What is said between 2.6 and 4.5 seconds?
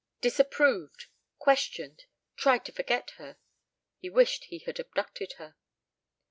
to forget her! He wished